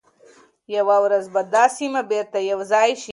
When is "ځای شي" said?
2.71-3.09